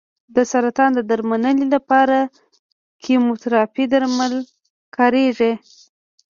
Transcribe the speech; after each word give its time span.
د 0.35 0.37
سرطان 0.51 0.89
د 0.95 0.99
درملنې 1.09 1.65
لپاره 1.73 2.17
کیموتراپي 3.03 3.85
درمل 3.93 4.33
کارېږي. 4.95 5.51